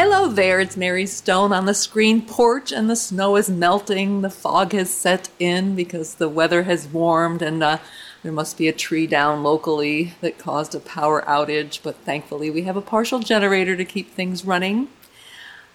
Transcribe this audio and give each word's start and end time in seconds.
Hello 0.00 0.28
there, 0.28 0.60
it's 0.60 0.76
Mary 0.76 1.06
Stone 1.06 1.52
on 1.52 1.66
the 1.66 1.74
screen 1.74 2.22
porch, 2.22 2.70
and 2.70 2.88
the 2.88 2.94
snow 2.94 3.34
is 3.34 3.50
melting. 3.50 4.20
The 4.20 4.30
fog 4.30 4.70
has 4.70 4.94
set 4.94 5.28
in 5.40 5.74
because 5.74 6.14
the 6.14 6.28
weather 6.28 6.62
has 6.62 6.86
warmed, 6.86 7.42
and 7.42 7.64
uh, 7.64 7.78
there 8.22 8.30
must 8.30 8.56
be 8.56 8.68
a 8.68 8.72
tree 8.72 9.08
down 9.08 9.42
locally 9.42 10.14
that 10.20 10.38
caused 10.38 10.76
a 10.76 10.78
power 10.78 11.22
outage, 11.22 11.80
but 11.82 11.96
thankfully 11.96 12.48
we 12.48 12.62
have 12.62 12.76
a 12.76 12.80
partial 12.80 13.18
generator 13.18 13.74
to 13.74 13.84
keep 13.84 14.12
things 14.12 14.44
running. 14.44 14.86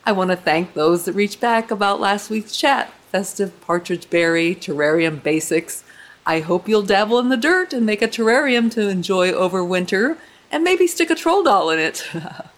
I 0.06 0.14
want 0.14 0.30
to 0.32 0.38
thank 0.38 0.74
those 0.74 1.04
that 1.04 1.16
reached 1.16 1.42
back 1.42 1.70
about 1.70 2.00
last 2.00 2.30
week's 2.30 2.56
chat 2.56 2.94
festive 3.12 3.60
partridge 3.60 4.10
berry, 4.10 4.56
terrarium 4.56 5.22
basics. 5.22 5.84
I 6.26 6.40
hope 6.40 6.70
you'll 6.70 6.84
dabble 6.84 7.20
in 7.20 7.28
the 7.28 7.36
dirt 7.36 7.74
and 7.74 7.86
make 7.86 8.02
a 8.02 8.08
terrarium 8.08 8.72
to 8.72 8.88
enjoy 8.88 9.34
over 9.34 9.66
winter, 9.66 10.18
and 10.50 10.64
maybe 10.64 10.88
stick 10.88 11.10
a 11.10 11.16
troll 11.16 11.44
doll 11.44 11.70
in 11.72 11.80
it. 11.80 12.08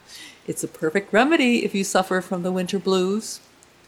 It's 0.48 0.64
a 0.64 0.68
perfect 0.68 1.12
remedy 1.12 1.66
if 1.66 1.74
you 1.74 1.84
suffer 1.84 2.22
from 2.22 2.44
the 2.44 2.52
winter 2.52 2.78
blues. 2.78 3.40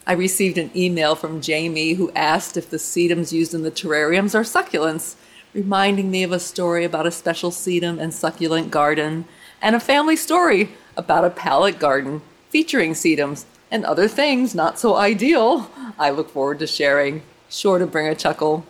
I 0.08 0.14
received 0.14 0.58
an 0.58 0.72
email 0.76 1.14
from 1.14 1.40
Jamie 1.40 1.94
who 1.94 2.12
asked 2.16 2.58
if 2.58 2.70
the 2.70 2.78
sedums 2.78 3.32
used 3.32 3.54
in 3.54 3.62
the 3.62 3.70
terrariums 3.70 4.34
are 4.34 4.42
succulents, 4.42 5.16
reminding 5.54 6.10
me 6.10 6.24
of 6.24 6.32
a 6.32 6.40
story 6.40 6.84
about 6.84 7.06
a 7.06 7.12
special 7.12 7.52
sedum 7.52 8.00
and 8.00 8.12
succulent 8.12 8.72
garden, 8.72 9.26
and 9.62 9.76
a 9.76 9.80
family 9.80 10.16
story 10.16 10.70
about 10.96 11.26
a 11.26 11.30
pallet 11.30 11.78
garden 11.78 12.22
featuring 12.50 12.94
sedums 12.94 13.46
and 13.70 13.86
other 13.86 14.08
things 14.08 14.56
not 14.56 14.80
so 14.80 14.96
ideal. 14.96 15.70
I 16.00 16.10
look 16.10 16.32
forward 16.32 16.58
to 16.60 16.68
sharing, 16.68 17.22
sure 17.50 17.78
to 17.78 17.86
bring 17.86 18.08
a 18.08 18.16
chuckle. 18.16 18.66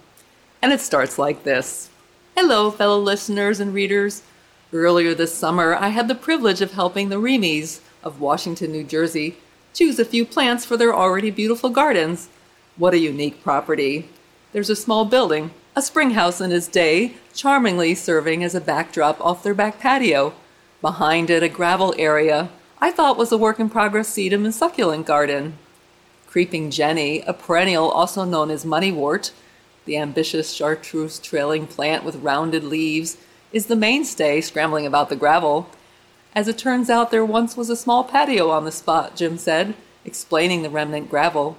And 0.62 0.74
it 0.74 0.82
starts 0.82 1.18
like 1.18 1.44
this 1.44 1.90
Hello, 2.36 2.70
fellow 2.70 3.00
listeners 3.00 3.62
and 3.62 3.74
readers. 3.74 4.24
Earlier 4.74 5.14
this 5.14 5.34
summer, 5.34 5.76
I 5.76 5.90
had 5.90 6.10
the 6.10 6.16
privilege 6.16 6.60
of 6.60 6.74
helping 6.74 7.08
the 7.08 7.22
Remies 7.22 7.80
of 8.04 8.20
Washington, 8.20 8.72
New 8.72 8.84
Jersey, 8.84 9.38
choose 9.74 10.00
a 10.00 10.06
few 10.06 10.26
plants 10.26 10.66
for 10.66 10.78
their 10.78 10.96
already 10.96 11.32
beautiful 11.32 11.70
gardens. 11.70 12.30
What 12.78 12.94
a 12.94 13.00
unique 13.00 13.44
property! 13.44 14.10
There's 14.54 14.70
a 14.70 14.76
small 14.76 15.06
building, 15.06 15.52
a 15.76 15.82
spring 15.82 16.12
house 16.12 16.42
in 16.42 16.52
its 16.52 16.68
day, 16.68 17.14
charmingly 17.34 17.96
serving 17.96 18.44
as 18.44 18.56
a 18.56 18.62
backdrop 18.62 19.20
off 19.20 19.44
their 19.44 19.54
back 19.54 19.80
patio. 19.80 20.34
Behind 20.82 21.30
it, 21.30 21.44
a 21.44 21.50
gravel 21.50 21.94
area 21.98 22.50
I 22.80 22.92
thought 22.92 23.18
was 23.18 23.32
a 23.32 23.38
work 23.38 23.60
in 23.60 23.70
progress 23.70 24.10
sedum 24.10 24.46
and 24.46 24.54
succulent 24.54 25.08
garden. 25.08 25.58
Creeping 26.28 26.70
Jenny, 26.70 27.22
a 27.22 27.34
perennial 27.34 27.90
also 27.90 28.24
known 28.24 28.52
as 28.52 28.64
moneywort, 28.64 29.32
the 29.86 29.98
ambitious 29.98 30.54
chartreuse 30.54 31.18
trailing 31.18 31.66
plant 31.66 32.04
with 32.04 32.18
rounded 32.18 32.64
leaves, 32.64 33.18
is 33.52 33.66
the 33.66 33.76
mainstay 33.76 34.42
scrambling 34.42 34.86
about 34.86 35.10
the 35.10 35.16
gravel. 35.16 35.70
As 36.38 36.48
it 36.48 36.60
turns 36.60 36.88
out, 36.88 37.10
there 37.10 37.26
once 37.26 37.58
was 37.58 37.68
a 37.72 37.76
small 37.76 38.04
patio 38.04 38.52
on 38.52 38.64
the 38.64 38.72
spot, 38.72 39.16
Jim 39.16 39.40
said, 39.40 39.74
explaining 40.06 40.62
the 40.62 40.70
remnant 40.70 41.10
gravel. 41.10 41.58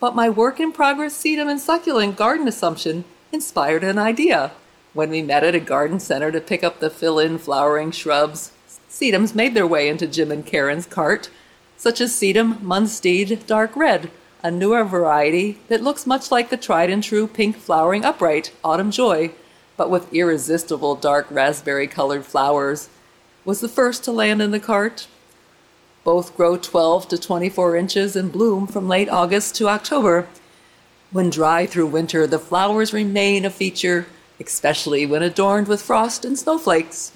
But 0.00 0.14
my 0.14 0.30
work 0.30 0.58
in 0.58 0.72
progress 0.72 1.14
sedum 1.14 1.50
and 1.50 1.60
succulent 1.60 2.16
garden 2.16 2.48
assumption 2.48 3.04
inspired 3.32 3.84
an 3.84 3.98
idea. 3.98 4.52
When 4.94 5.10
we 5.10 5.20
met 5.20 5.44
at 5.44 5.54
a 5.54 5.60
garden 5.60 6.00
center 6.00 6.32
to 6.32 6.40
pick 6.40 6.64
up 6.64 6.80
the 6.80 6.88
fill 6.88 7.18
in 7.18 7.36
flowering 7.36 7.90
shrubs, 7.90 8.52
sedums 8.88 9.34
made 9.34 9.52
their 9.52 9.66
way 9.66 9.90
into 9.90 10.06
Jim 10.06 10.32
and 10.32 10.46
Karen's 10.46 10.86
cart, 10.86 11.28
such 11.76 12.00
as 12.00 12.14
sedum 12.14 12.60
Munstead 12.62 13.44
Dark 13.44 13.76
Red, 13.76 14.10
a 14.42 14.50
newer 14.50 14.84
variety 14.84 15.58
that 15.68 15.82
looks 15.82 16.06
much 16.06 16.30
like 16.30 16.48
the 16.48 16.56
tried 16.56 16.88
and 16.88 17.02
true 17.02 17.26
pink 17.26 17.58
flowering 17.58 18.06
upright 18.06 18.54
Autumn 18.64 18.90
Joy 18.90 19.32
but 19.76 19.90
with 19.90 20.12
irresistible 20.12 20.94
dark 20.94 21.26
raspberry 21.30 21.86
colored 21.86 22.24
flowers, 22.24 22.88
was 23.44 23.60
the 23.60 23.68
first 23.68 24.04
to 24.04 24.12
land 24.12 24.40
in 24.40 24.50
the 24.50 24.60
cart. 24.60 25.06
Both 26.02 26.36
grow 26.36 26.56
12 26.56 27.08
to 27.08 27.18
24 27.18 27.76
inches 27.76 28.16
and 28.16 28.32
bloom 28.32 28.66
from 28.66 28.88
late 28.88 29.08
August 29.08 29.54
to 29.56 29.68
October. 29.68 30.28
When 31.10 31.30
dry 31.30 31.66
through 31.66 31.86
winter, 31.86 32.26
the 32.26 32.38
flowers 32.38 32.92
remain 32.92 33.44
a 33.44 33.50
feature, 33.50 34.06
especially 34.40 35.06
when 35.06 35.22
adorned 35.22 35.68
with 35.68 35.82
frost 35.82 36.24
and 36.24 36.38
snowflakes. 36.38 37.12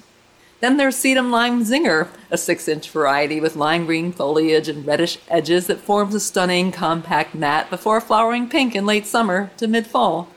Then 0.59 0.77
there's 0.77 0.97
Sedum 0.97 1.31
Lime 1.31 1.63
Zinger, 1.63 2.09
a 2.29 2.37
six 2.37 2.67
inch 2.67 2.89
variety 2.89 3.39
with 3.39 3.55
lime 3.55 3.85
green 3.85 4.11
foliage 4.11 4.67
and 4.67 4.85
reddish 4.85 5.17
edges 5.29 5.67
that 5.67 5.79
forms 5.79 6.13
a 6.13 6.19
stunning 6.19 6.71
compact 6.71 7.33
mat 7.33 7.69
before 7.69 8.01
flowering 8.01 8.49
pink 8.49 8.75
in 8.75 8.85
late 8.85 9.05
summer 9.05 9.51
to 9.57 9.67
mid 9.67 9.87
fall. 9.87 10.27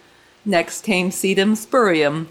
Next 0.44 0.84
came 0.84 1.10
Sedum 1.10 1.56
spurium, 1.56 2.26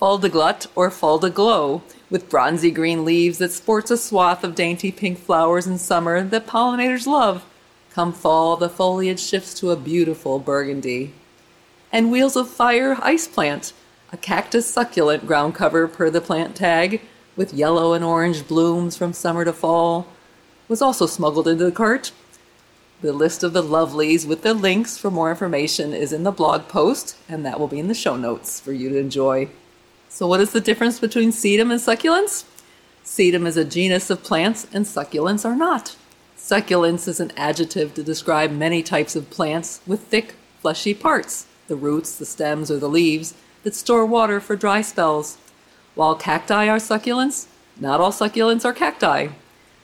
Fuldaglut 0.00 0.66
or 0.74 0.90
Fulda 0.90 1.30
Glow, 1.30 1.82
with 2.10 2.28
bronzy 2.28 2.70
green 2.70 3.04
leaves 3.04 3.38
that 3.38 3.52
sports 3.52 3.90
a 3.90 3.96
swath 3.96 4.44
of 4.44 4.54
dainty 4.54 4.92
pink 4.92 5.18
flowers 5.18 5.66
in 5.66 5.78
summer 5.78 6.22
that 6.22 6.46
pollinators 6.46 7.06
love. 7.06 7.44
Come 7.90 8.12
fall, 8.12 8.56
the 8.56 8.68
foliage 8.68 9.20
shifts 9.20 9.54
to 9.54 9.70
a 9.70 9.76
beautiful 9.76 10.38
burgundy. 10.38 11.14
And 11.90 12.10
Wheels 12.10 12.36
of 12.36 12.48
Fire 12.48 12.98
ice 13.00 13.26
plant, 13.26 13.72
a 14.12 14.16
cactus 14.16 14.68
succulent 14.68 15.26
ground 15.26 15.54
cover 15.54 15.88
per 15.88 16.10
the 16.10 16.20
plant 16.20 16.54
tag, 16.54 17.00
with 17.34 17.54
yellow 17.54 17.92
and 17.92 18.04
orange 18.04 18.46
blooms 18.46 18.96
from 18.96 19.12
summer 19.12 19.44
to 19.44 19.52
fall, 19.52 20.06
was 20.68 20.82
also 20.82 21.06
smuggled 21.06 21.48
into 21.48 21.64
the 21.64 21.72
cart. 21.72 22.12
The 23.02 23.12
list 23.12 23.42
of 23.42 23.52
the 23.52 23.62
lovelies 23.62 24.26
with 24.26 24.42
the 24.42 24.54
links 24.54 24.96
for 24.96 25.10
more 25.10 25.30
information 25.30 25.92
is 25.92 26.12
in 26.12 26.22
the 26.22 26.30
blog 26.30 26.68
post, 26.68 27.16
and 27.28 27.44
that 27.44 27.60
will 27.60 27.68
be 27.68 27.78
in 27.78 27.88
the 27.88 27.94
show 27.94 28.16
notes 28.16 28.58
for 28.58 28.72
you 28.72 28.88
to 28.88 28.98
enjoy. 28.98 29.48
So, 30.08 30.26
what 30.26 30.40
is 30.40 30.52
the 30.52 30.60
difference 30.60 30.98
between 30.98 31.30
sedum 31.30 31.70
and 31.70 31.80
succulents? 31.80 32.44
Sedum 33.04 33.46
is 33.46 33.56
a 33.56 33.64
genus 33.64 34.10
of 34.10 34.22
plants, 34.22 34.66
and 34.72 34.84
succulents 34.84 35.44
are 35.44 35.56
not. 35.56 35.96
Succulents 36.36 37.08
is 37.08 37.20
an 37.20 37.32
adjective 37.36 37.94
to 37.94 38.02
describe 38.02 38.50
many 38.50 38.82
types 38.82 39.16
of 39.16 39.30
plants 39.30 39.80
with 39.86 40.00
thick, 40.00 40.34
fleshy 40.60 40.94
parts, 40.94 41.46
the 41.68 41.76
roots, 41.76 42.16
the 42.16 42.26
stems, 42.26 42.70
or 42.70 42.78
the 42.78 42.88
leaves, 42.88 43.34
that 43.62 43.74
store 43.74 44.06
water 44.06 44.40
for 44.40 44.56
dry 44.56 44.80
spells. 44.80 45.38
While 45.94 46.14
cacti 46.14 46.68
are 46.68 46.78
succulents, 46.78 47.46
not 47.78 48.00
all 48.00 48.12
succulents 48.12 48.64
are 48.64 48.72
cacti. 48.72 49.28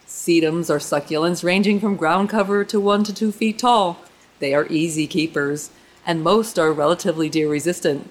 Sedums 0.06 0.71
are 0.71 0.78
succulents 0.78 1.43
ranging 1.43 1.81
from 1.81 1.97
ground 1.97 2.28
cover 2.28 2.65
to 2.65 2.78
one 2.78 3.03
to 3.04 3.15
two 3.15 3.33
feet 3.33 3.59
tall. 3.59 3.99
They 4.39 4.54
are 4.54 4.66
easy 4.66 5.06
keepers, 5.06 5.71
and 6.06 6.22
most 6.22 6.59
are 6.59 6.72
relatively 6.72 7.28
deer 7.28 7.49
resistant. 7.49 8.09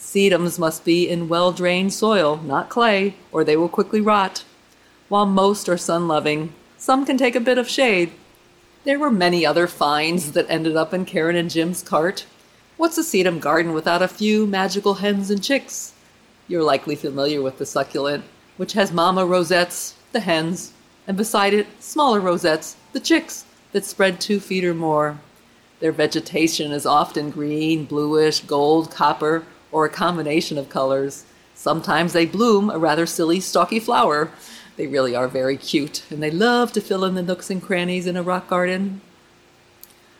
Sedums 0.00 0.58
must 0.58 0.82
be 0.82 1.08
in 1.08 1.28
well 1.28 1.52
drained 1.52 1.92
soil, 1.92 2.38
not 2.38 2.70
clay, 2.70 3.14
or 3.30 3.44
they 3.44 3.56
will 3.56 3.68
quickly 3.68 4.00
rot. 4.00 4.44
While 5.10 5.26
most 5.26 5.68
are 5.68 5.76
sun 5.76 6.08
loving, 6.08 6.54
some 6.78 7.04
can 7.04 7.18
take 7.18 7.36
a 7.36 7.40
bit 7.40 7.58
of 7.58 7.68
shade. 7.68 8.10
There 8.84 8.98
were 8.98 9.10
many 9.10 9.44
other 9.44 9.66
finds 9.66 10.32
that 10.32 10.48
ended 10.48 10.74
up 10.74 10.94
in 10.94 11.04
Karen 11.04 11.36
and 11.36 11.50
Jim's 11.50 11.82
cart. 11.82 12.24
What's 12.78 12.96
a 12.96 13.02
sedum 13.02 13.40
garden 13.40 13.74
without 13.74 14.00
a 14.00 14.08
few 14.08 14.46
magical 14.46 14.94
hens 14.94 15.30
and 15.30 15.44
chicks? 15.44 15.92
You're 16.48 16.62
likely 16.62 16.96
familiar 16.96 17.42
with 17.42 17.58
the 17.58 17.66
succulent, 17.66 18.24
which 18.56 18.72
has 18.72 18.90
mama 18.90 19.26
rosettes, 19.26 19.96
the 20.12 20.20
hens, 20.20 20.72
and 21.06 21.14
beside 21.14 21.52
it, 21.52 21.66
smaller 21.78 22.20
rosettes, 22.20 22.74
the 22.94 23.00
chicks, 23.00 23.44
that 23.72 23.84
spread 23.84 24.18
two 24.18 24.40
feet 24.40 24.64
or 24.64 24.74
more. 24.74 25.18
Their 25.80 25.92
vegetation 25.92 26.72
is 26.72 26.86
often 26.86 27.30
green, 27.30 27.84
bluish, 27.84 28.40
gold, 28.40 28.90
copper, 28.90 29.44
or 29.72 29.84
a 29.84 29.90
combination 29.90 30.58
of 30.58 30.68
colors. 30.68 31.24
Sometimes 31.54 32.12
they 32.12 32.26
bloom 32.26 32.70
a 32.70 32.78
rather 32.78 33.06
silly, 33.06 33.40
stalky 33.40 33.80
flower. 33.80 34.30
They 34.76 34.86
really 34.86 35.14
are 35.14 35.28
very 35.28 35.56
cute, 35.56 36.02
and 36.10 36.22
they 36.22 36.30
love 36.30 36.72
to 36.72 36.80
fill 36.80 37.04
in 37.04 37.14
the 37.14 37.22
nooks 37.22 37.50
and 37.50 37.62
crannies 37.62 38.06
in 38.06 38.16
a 38.16 38.22
rock 38.22 38.48
garden. 38.48 39.00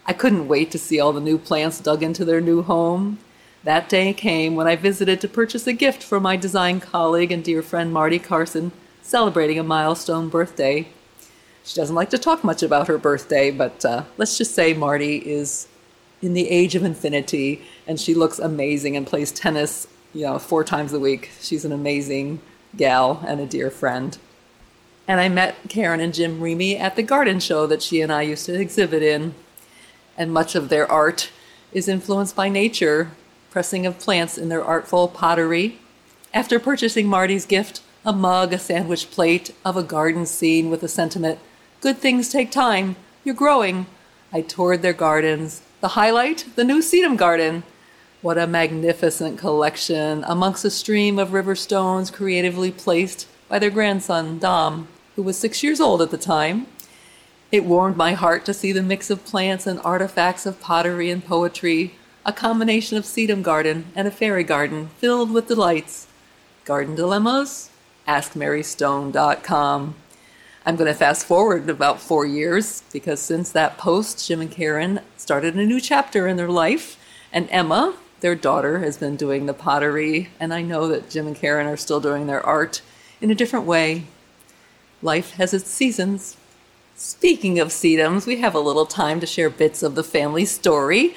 I 0.06 0.12
couldn't 0.12 0.48
wait 0.48 0.70
to 0.72 0.78
see 0.78 1.00
all 1.00 1.12
the 1.12 1.20
new 1.20 1.38
plants 1.38 1.80
dug 1.80 2.02
into 2.02 2.24
their 2.24 2.40
new 2.40 2.62
home. 2.62 3.18
That 3.64 3.88
day 3.88 4.12
came 4.12 4.56
when 4.56 4.66
I 4.66 4.76
visited 4.76 5.20
to 5.20 5.28
purchase 5.28 5.66
a 5.66 5.72
gift 5.72 6.02
for 6.02 6.18
my 6.18 6.36
design 6.36 6.80
colleague 6.80 7.30
and 7.30 7.44
dear 7.44 7.62
friend 7.62 7.92
Marty 7.92 8.18
Carson 8.18 8.72
celebrating 9.02 9.58
a 9.58 9.62
milestone 9.62 10.28
birthday. 10.28 10.88
She 11.64 11.76
doesn't 11.76 11.94
like 11.94 12.10
to 12.10 12.18
talk 12.18 12.42
much 12.42 12.62
about 12.62 12.88
her 12.88 12.98
birthday, 12.98 13.50
but 13.50 13.84
uh, 13.84 14.04
let's 14.16 14.38
just 14.38 14.54
say 14.54 14.72
Marty 14.72 15.16
is 15.16 15.68
in 16.22 16.34
the 16.34 16.48
age 16.48 16.74
of 16.74 16.84
infinity 16.84 17.62
and 17.86 17.98
she 17.98 18.14
looks 18.14 18.38
amazing 18.38 18.96
and 18.96 19.06
plays 19.06 19.32
tennis, 19.32 19.86
you 20.12 20.22
know, 20.22 20.38
four 20.38 20.64
times 20.64 20.92
a 20.92 21.00
week. 21.00 21.30
She's 21.40 21.64
an 21.64 21.72
amazing 21.72 22.40
gal 22.76 23.24
and 23.26 23.40
a 23.40 23.46
dear 23.46 23.70
friend. 23.70 24.16
And 25.08 25.20
I 25.20 25.28
met 25.28 25.56
Karen 25.68 26.00
and 26.00 26.14
Jim 26.14 26.40
Remy 26.40 26.76
at 26.76 26.96
the 26.96 27.02
garden 27.02 27.40
show 27.40 27.66
that 27.66 27.82
she 27.82 28.00
and 28.00 28.12
I 28.12 28.22
used 28.22 28.46
to 28.46 28.60
exhibit 28.60 29.02
in. 29.02 29.34
And 30.16 30.32
much 30.32 30.54
of 30.54 30.68
their 30.68 30.90
art 30.90 31.30
is 31.72 31.88
influenced 31.88 32.36
by 32.36 32.48
nature, 32.48 33.12
pressing 33.50 33.86
of 33.86 33.98
plants 33.98 34.38
in 34.38 34.48
their 34.50 34.62
artful 34.62 35.08
pottery. 35.08 35.78
After 36.32 36.60
purchasing 36.60 37.08
Marty's 37.08 37.46
gift, 37.46 37.82
a 38.04 38.12
mug, 38.12 38.52
a 38.52 38.58
sandwich 38.58 39.10
plate 39.10 39.52
of 39.64 39.76
a 39.76 39.82
garden 39.82 40.26
scene 40.26 40.70
with 40.70 40.80
the 40.80 40.88
sentiment, 40.88 41.38
Good 41.80 41.96
things 41.96 42.28
take 42.28 42.50
time, 42.50 42.96
you're 43.24 43.34
growing, 43.34 43.86
I 44.34 44.42
toured 44.42 44.82
their 44.82 44.92
gardens. 44.92 45.62
The 45.80 45.88
highlight, 45.88 46.44
the 46.56 46.64
new 46.64 46.80
sedum 46.80 47.16
garden. 47.16 47.62
What 48.20 48.36
a 48.36 48.46
magnificent 48.46 49.38
collection 49.38 50.22
amongst 50.26 50.62
a 50.62 50.70
stream 50.70 51.18
of 51.18 51.32
river 51.32 51.54
stones 51.54 52.10
creatively 52.10 52.70
placed 52.70 53.26
by 53.48 53.58
their 53.58 53.70
grandson, 53.70 54.38
Dom, 54.38 54.88
who 55.16 55.22
was 55.22 55.38
six 55.38 55.62
years 55.62 55.80
old 55.80 56.02
at 56.02 56.10
the 56.10 56.18
time. 56.18 56.66
It 57.50 57.64
warmed 57.64 57.96
my 57.96 58.12
heart 58.12 58.44
to 58.44 58.52
see 58.52 58.72
the 58.72 58.82
mix 58.82 59.08
of 59.08 59.24
plants 59.24 59.66
and 59.66 59.80
artifacts 59.80 60.44
of 60.44 60.60
pottery 60.60 61.10
and 61.10 61.24
poetry, 61.24 61.94
a 62.26 62.32
combination 62.32 62.98
of 62.98 63.04
sedum 63.04 63.42
garden 63.42 63.86
and 63.96 64.06
a 64.06 64.10
fairy 64.10 64.44
garden 64.44 64.90
filled 64.98 65.32
with 65.32 65.48
delights. 65.48 66.06
Garden 66.66 66.94
dilemmas? 66.94 67.70
AskMaryStone.com. 68.06 69.94
I'm 70.66 70.76
going 70.76 70.92
to 70.92 70.94
fast 70.94 71.26
forward 71.26 71.70
about 71.70 72.02
four 72.02 72.26
years 72.26 72.82
because 72.92 73.18
since 73.18 73.50
that 73.52 73.78
post, 73.78 74.28
Jim 74.28 74.42
and 74.42 74.50
Karen 74.50 75.00
started 75.16 75.54
a 75.54 75.64
new 75.64 75.80
chapter 75.80 76.26
in 76.28 76.36
their 76.36 76.50
life, 76.50 76.98
and 77.32 77.48
Emma, 77.50 77.96
their 78.20 78.34
daughter, 78.34 78.80
has 78.80 78.98
been 78.98 79.16
doing 79.16 79.46
the 79.46 79.54
pottery, 79.54 80.28
and 80.38 80.52
I 80.52 80.60
know 80.60 80.86
that 80.88 81.08
Jim 81.08 81.26
and 81.26 81.34
Karen 81.34 81.66
are 81.66 81.78
still 81.78 81.98
doing 81.98 82.26
their 82.26 82.44
art 82.44 82.82
in 83.22 83.30
a 83.30 83.34
different 83.34 83.64
way. 83.64 84.04
Life 85.00 85.32
has 85.32 85.54
its 85.54 85.70
seasons. 85.70 86.36
Speaking 86.94 87.58
of 87.58 87.68
sedums, 87.68 88.26
we 88.26 88.40
have 88.40 88.54
a 88.54 88.60
little 88.60 88.84
time 88.84 89.18
to 89.20 89.26
share 89.26 89.48
bits 89.48 89.82
of 89.82 89.94
the 89.94 90.04
family 90.04 90.44
story 90.44 91.14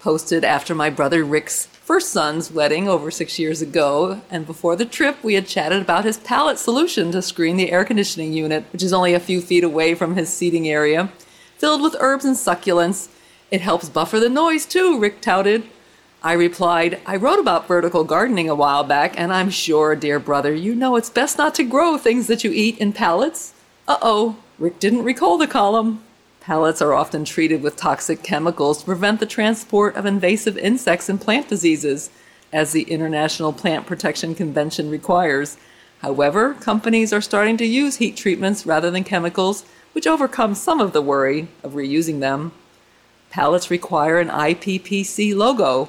posted 0.00 0.42
after 0.42 0.74
my 0.74 0.88
brother 0.88 1.22
Rick's 1.22 1.68
first 1.86 2.08
son's 2.08 2.50
wedding 2.50 2.88
over 2.88 3.12
six 3.12 3.38
years 3.38 3.62
ago. 3.62 4.20
And 4.28 4.44
before 4.44 4.74
the 4.74 4.84
trip, 4.84 5.22
we 5.22 5.34
had 5.34 5.46
chatted 5.46 5.80
about 5.80 6.04
his 6.04 6.18
pallet 6.18 6.58
solution 6.58 7.12
to 7.12 7.22
screen 7.22 7.56
the 7.56 7.70
air 7.70 7.84
conditioning 7.84 8.32
unit, 8.32 8.64
which 8.72 8.82
is 8.82 8.92
only 8.92 9.14
a 9.14 9.20
few 9.20 9.40
feet 9.40 9.62
away 9.62 9.94
from 9.94 10.16
his 10.16 10.28
seating 10.28 10.68
area, 10.68 11.12
filled 11.58 11.80
with 11.80 11.94
herbs 12.00 12.24
and 12.24 12.34
succulents. 12.34 13.08
It 13.52 13.60
helps 13.60 13.88
buffer 13.88 14.18
the 14.18 14.28
noise 14.28 14.66
too, 14.66 14.98
Rick 14.98 15.20
touted. 15.20 15.62
I 16.24 16.32
replied, 16.32 16.98
I 17.06 17.14
wrote 17.14 17.38
about 17.38 17.68
vertical 17.68 18.02
gardening 18.02 18.50
a 18.50 18.54
while 18.56 18.82
back, 18.82 19.14
and 19.16 19.32
I'm 19.32 19.50
sure, 19.50 19.94
dear 19.94 20.18
brother, 20.18 20.52
you 20.52 20.74
know 20.74 20.96
it's 20.96 21.08
best 21.08 21.38
not 21.38 21.54
to 21.54 21.62
grow 21.62 21.96
things 21.96 22.26
that 22.26 22.42
you 22.42 22.50
eat 22.50 22.78
in 22.78 22.92
pallets. 22.92 23.54
Uh 23.86 23.98
oh, 24.02 24.38
Rick 24.58 24.80
didn't 24.80 25.04
recall 25.04 25.38
the 25.38 25.46
column. 25.46 26.02
Pallets 26.46 26.80
are 26.80 26.94
often 26.94 27.24
treated 27.24 27.60
with 27.60 27.74
toxic 27.74 28.22
chemicals 28.22 28.78
to 28.78 28.84
prevent 28.84 29.18
the 29.18 29.26
transport 29.26 29.96
of 29.96 30.06
invasive 30.06 30.56
insects 30.56 31.08
and 31.08 31.20
plant 31.20 31.48
diseases, 31.48 32.08
as 32.52 32.70
the 32.70 32.84
International 32.84 33.52
Plant 33.52 33.84
Protection 33.84 34.32
Convention 34.32 34.88
requires. 34.88 35.56
However, 36.02 36.54
companies 36.54 37.12
are 37.12 37.20
starting 37.20 37.56
to 37.56 37.66
use 37.66 37.96
heat 37.96 38.16
treatments 38.16 38.64
rather 38.64 38.92
than 38.92 39.02
chemicals, 39.02 39.64
which 39.90 40.06
overcomes 40.06 40.60
some 40.60 40.80
of 40.80 40.92
the 40.92 41.02
worry 41.02 41.48
of 41.64 41.72
reusing 41.72 42.20
them. 42.20 42.52
Pallets 43.28 43.68
require 43.68 44.20
an 44.20 44.28
IPPC 44.28 45.34
logo, 45.34 45.88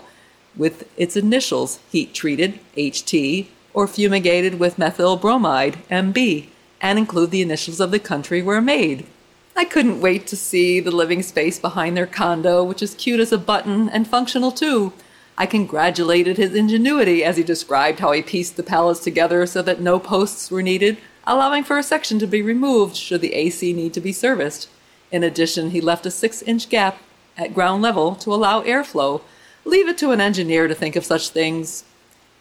with 0.56 0.89
its 0.98 1.15
initials 1.15 1.77
heat 1.92 2.15
treated, 2.15 2.60
HT, 2.75 3.45
or 3.75 3.88
fumigated 3.88 4.57
with 4.57 4.80
methyl 4.80 5.18
bromide, 5.18 5.77
MB, 5.92 6.48
and 6.81 6.98
include 6.98 7.30
the 7.30 7.44
initials 7.44 7.80
of 7.80 7.92
the 7.92 8.00
country 8.00 8.42
where 8.42 8.60
made. 8.60 9.06
I 9.57 9.65
couldn't 9.65 10.01
wait 10.01 10.27
to 10.27 10.38
see 10.38 10.80
the 10.80 10.92
living 10.92 11.24
space 11.24 11.57
behind 11.57 11.98
their 11.98 12.06
condo, 12.06 12.63
which 12.63 12.83
is 12.83 12.94
cute 12.94 13.19
as 13.19 13.31
a 13.31 13.39
button 13.39 13.89
and 13.89 14.07
functional 14.07 14.51
too. 14.51 14.94
I 15.36 15.48
congratulated 15.48 16.38
his 16.38 16.54
ingenuity 16.54 17.24
as 17.24 17.38
he 17.38 17.44
described 17.44 18.00
how 18.00 18.12
he 18.12 18.21
pieced 18.21 18.56
the 18.56 18.62
pallets 18.62 19.00
together 19.00 19.48
so 19.48 19.63
that 19.63 19.81
no 19.81 19.98
posts 19.98 20.51
were 20.51 20.62
needed, 20.62 21.00
allowing 21.25 21.63
for 21.63 21.80
a 21.80 21.83
section 21.83 22.19
to 22.19 22.27
be 22.27 22.44
removed 22.44 22.95
should 22.95 23.21
the 23.21 23.33
AC 23.33 23.74
need 23.74 23.95
to 23.95 24.00
be 24.00 24.13
serviced. 24.13 24.69
In 25.12 25.24
addition, 25.24 25.71
he 25.71 25.81
left 25.81 26.06
a 26.06 26.12
six 26.12 26.44
inch 26.44 26.69
gap 26.69 27.00
at 27.36 27.56
ground 27.56 27.81
level 27.81 28.13
to 28.18 28.33
allow 28.33 28.62
airflow, 28.62 29.21
Leave 29.65 29.89
it 29.89 29.98
to 29.98 30.12
an 30.12 30.21
engineer 30.21 30.68
to 30.68 30.75
think 30.75 30.95
of 30.95 31.03
such 31.03 31.30
things. 31.30 31.83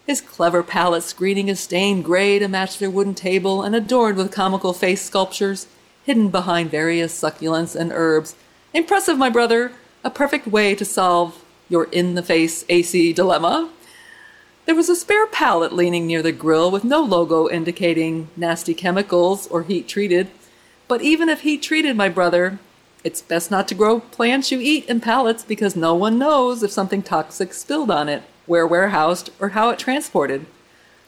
His 0.05 0.21
clever 0.21 0.63
pallet 0.63 1.03
screening 1.03 1.49
is 1.49 1.59
stained 1.59 2.05
gray 2.05 2.39
to 2.39 2.47
match 2.47 2.77
their 2.77 2.91
wooden 2.91 3.15
table 3.15 3.63
and 3.63 3.75
adorned 3.75 4.17
with 4.17 4.31
comical 4.31 4.71
face 4.71 5.01
sculptures, 5.01 5.67
hidden 6.07 6.29
behind 6.29 6.71
various 6.71 7.21
succulents 7.21 7.75
and 7.75 7.91
herbs. 7.93 8.33
Impressive, 8.73 9.17
my 9.17 9.29
brother! 9.29 9.73
A 10.05 10.09
perfect 10.09 10.47
way 10.47 10.73
to 10.73 10.85
solve 10.85 11.43
your 11.67 11.83
in 11.91 12.15
the 12.15 12.23
face 12.23 12.63
AC 12.69 13.11
dilemma. 13.11 13.69
There 14.65 14.75
was 14.75 14.87
a 14.87 14.95
spare 14.95 15.27
pallet 15.27 15.73
leaning 15.73 16.07
near 16.07 16.23
the 16.23 16.31
grill 16.31 16.71
with 16.71 16.85
no 16.85 17.01
logo 17.01 17.49
indicating 17.49 18.29
nasty 18.37 18.73
chemicals 18.73 19.47
or 19.47 19.63
heat 19.63 19.89
treated. 19.89 20.29
But 20.87 21.01
even 21.01 21.27
if 21.27 21.41
heat 21.41 21.61
treated, 21.61 21.97
my 21.97 22.07
brother, 22.07 22.57
it's 23.03 23.21
best 23.21 23.51
not 23.51 23.67
to 23.67 23.75
grow 23.75 23.99
plants 23.99 24.49
you 24.49 24.61
eat 24.61 24.85
in 24.85 25.01
pallets 25.01 25.43
because 25.43 25.75
no 25.75 25.93
one 25.93 26.17
knows 26.17 26.63
if 26.63 26.71
something 26.71 27.03
toxic 27.03 27.53
spilled 27.53 27.91
on 27.91 28.07
it, 28.07 28.23
where 28.45 28.65
warehoused, 28.65 29.29
or 29.41 29.49
how 29.49 29.69
it 29.71 29.79
transported. 29.79 30.45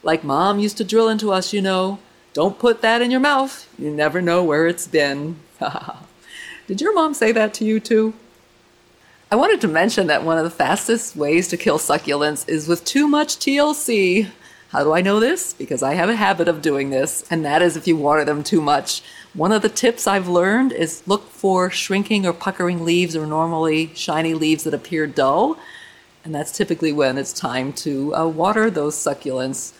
Like 0.04 0.26
mom 0.26 0.60
used 0.60 0.76
to 0.78 0.84
drill 0.84 1.08
into 1.08 1.32
us, 1.32 1.54
you 1.54 1.62
know, 1.62 2.00
don't 2.34 2.60
put 2.60 2.82
that 2.82 3.02
in 3.02 3.12
your 3.12 3.20
mouth. 3.20 3.68
You 3.78 3.92
never 3.92 4.22
know 4.22 4.44
where 4.44 4.68
it's 4.68 4.88
been. 4.88 5.38
Did 6.68 6.82
your 6.82 6.94
mom 6.94 7.14
say 7.14 7.32
that 7.32 7.54
to 7.56 7.66
you 7.66 7.80
too? 7.80 8.14
I 9.32 9.36
wanted 9.36 9.62
to 9.62 9.68
mention 9.68 10.08
that 10.08 10.24
one 10.24 10.38
of 10.38 10.44
the 10.44 10.50
fastest 10.50 11.16
ways 11.16 11.48
to 11.50 11.58
kill 11.58 11.78
succulents 11.78 12.48
is 12.50 12.68
with 12.68 12.84
too 12.86 13.08
much 13.08 13.38
TLC. 13.38 14.28
How 14.70 14.84
do 14.84 14.94
I 14.94 15.02
know 15.02 15.20
this? 15.20 15.54
Because 15.54 15.82
I 15.82 15.96
have 15.96 16.10
a 16.10 16.16
habit 16.16 16.48
of 16.48 16.62
doing 16.62 16.92
this, 16.92 17.24
and 17.32 17.44
that 17.44 17.62
is 17.62 17.76
if 17.76 17.88
you 17.88 17.96
water 17.96 18.24
them 18.24 18.44
too 18.44 18.62
much. 18.62 19.02
One 19.34 19.52
of 19.52 19.62
the 19.64 19.70
tips 19.70 20.06
I've 20.08 20.28
learned 20.28 20.72
is 20.72 21.04
look 21.08 21.30
for 21.30 21.70
shrinking 21.70 22.26
or 22.26 22.34
puckering 22.34 22.86
leaves 22.86 23.16
or 23.16 23.26
normally 23.26 23.92
shiny 23.96 24.34
leaves 24.34 24.64
that 24.64 24.74
appear 24.74 25.08
dull. 25.08 25.58
And 26.24 26.34
that's 26.34 26.52
typically 26.52 26.92
when 26.92 27.18
it's 27.18 27.34
time 27.34 27.74
to 27.74 28.16
uh, 28.16 28.28
water 28.28 28.70
those 28.70 28.96
succulents 28.96 29.74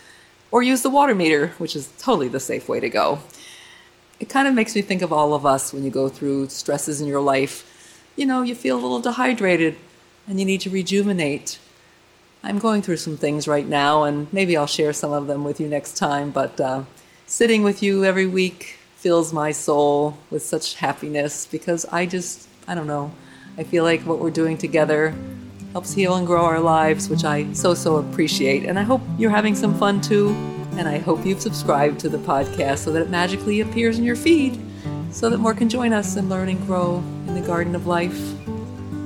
or 0.52 0.64
use 0.64 0.82
the 0.82 0.90
water 0.90 1.16
meter, 1.16 1.48
which 1.58 1.76
is 1.76 1.92
totally 2.00 2.28
the 2.28 2.40
safe 2.40 2.68
way 2.68 2.80
to 2.80 2.90
go. 2.90 3.20
It 4.20 4.30
kind 4.30 4.48
of 4.48 4.54
makes 4.54 4.76
me 4.76 4.82
think 4.82 5.02
of 5.02 5.14
all 5.14 5.34
of 5.34 5.46
us 5.46 5.74
when 5.74 5.84
you 5.84 5.92
go 5.92 6.10
through 6.10 6.50
stresses 6.50 7.00
in 7.00 7.08
your 7.08 7.22
life. 7.22 8.04
You 8.16 8.26
know, 8.26 8.42
you 8.42 8.56
feel 8.56 8.76
a 8.76 8.82
little 8.82 9.00
dehydrated 9.00 9.78
and 10.28 10.40
you 10.40 10.46
need 10.46 10.62
to 10.62 10.70
rejuvenate. 10.70 11.60
I'm 12.44 12.60
going 12.60 12.82
through 12.82 12.98
some 12.98 13.18
things 13.18 13.48
right 13.48 13.68
now, 13.68 14.04
and 14.04 14.32
maybe 14.32 14.56
I'll 14.56 14.68
share 14.68 14.94
some 14.94 15.12
of 15.12 15.28
them 15.28 15.44
with 15.44 15.60
you 15.60 15.68
next 15.68 15.98
time. 15.98 16.32
But 16.32 16.60
uh, 16.60 16.84
sitting 17.26 17.64
with 17.64 17.84
you 17.84 18.06
every 18.06 18.28
week 18.28 18.78
fills 18.96 19.34
my 19.34 19.52
soul 19.52 20.18
with 20.30 20.44
such 20.44 20.76
happiness 20.76 21.46
because 21.46 21.86
I 21.86 22.06
just, 22.06 22.48
I 22.68 22.76
don't 22.76 22.88
know, 22.88 23.12
I 23.58 23.64
feel 23.64 23.84
like 23.84 24.02
what 24.02 24.20
we're 24.20 24.32
doing 24.32 24.58
together 24.58 25.16
helps 25.72 25.94
heal 25.94 26.16
and 26.16 26.26
grow 26.26 26.44
our 26.46 26.60
lives, 26.60 27.10
which 27.10 27.24
I 27.24 27.52
so, 27.54 27.74
so 27.74 27.98
appreciate. 27.98 28.66
And 28.66 28.80
I 28.80 28.84
hope 28.84 29.02
you're 29.18 29.30
having 29.30 29.56
some 29.56 29.78
fun 29.78 30.02
too. 30.02 30.30
And 30.78 30.88
I 30.88 30.98
hope 30.98 31.26
you've 31.26 31.42
subscribed 31.42 32.00
to 32.02 32.10
the 32.10 32.18
podcast 32.18 32.80
so 32.80 32.92
that 32.92 33.02
it 33.02 33.10
magically 33.10 33.62
appears 33.62 33.98
in 33.98 34.04
your 34.04 34.16
feed 34.16 34.60
so 35.12 35.30
that 35.30 35.40
more 35.40 35.54
can 35.54 35.70
join 35.70 35.94
us 35.94 36.16
and 36.16 36.30
learn 36.30 36.50
and 36.50 36.66
grow 36.66 36.98
in 37.28 37.36
the 37.36 37.42
garden 37.42 37.76
of 37.76 37.88
life. 37.88 38.18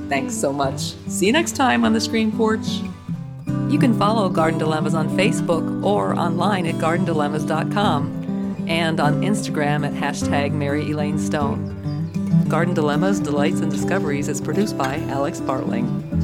Thanks 0.10 0.36
so 0.36 0.52
much. 0.54 0.94
See 1.08 1.28
you 1.28 1.32
next 1.32 1.56
time 1.56 1.86
on 1.86 1.94
the 1.94 2.02
Screen 2.02 2.32
Porch. 2.32 2.68
You 3.70 3.80
can 3.80 3.98
follow 3.98 4.30
Garden 4.30 4.60
Dilemmas 4.60 4.94
on 4.94 5.10
Facebook 5.18 5.84
or 5.84 6.14
online 6.14 6.68
at 6.68 6.76
gardendilemmas.com 6.76 8.66
and 8.68 9.00
on 9.00 9.22
Instagram 9.22 9.86
at 9.86 9.94
hashtag 9.94 10.52
Mary 10.52 10.92
Elaine 10.92 11.18
Stone. 11.18 11.72
Garden 12.48 12.74
Dilemmas, 12.76 13.20
Delights, 13.20 13.62
and 13.62 13.72
Discoveries 13.72 14.28
is 14.28 14.40
produced 14.40 14.78
by 14.78 15.00
Alex 15.08 15.40
Bartling. 15.40 16.23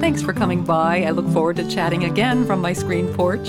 Thanks 0.00 0.22
for 0.22 0.32
coming 0.32 0.64
by. 0.64 1.04
I 1.04 1.10
look 1.10 1.28
forward 1.28 1.56
to 1.56 1.68
chatting 1.68 2.04
again 2.04 2.46
from 2.46 2.62
my 2.62 2.72
screen 2.72 3.12
porch. 3.12 3.48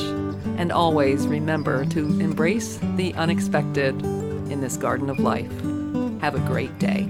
And 0.58 0.70
always 0.70 1.26
remember 1.26 1.86
to 1.86 2.20
embrace 2.20 2.78
the 2.98 3.14
unexpected 3.16 4.00
in 4.52 4.60
this 4.60 4.76
garden 4.76 5.10
of 5.10 5.18
life. 5.18 5.50
Have 6.20 6.36
a 6.36 6.40
great 6.40 6.78
day. 6.78 7.08